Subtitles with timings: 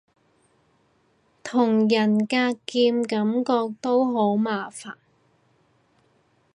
[1.43, 4.95] 同人格劍感覺都好麻煩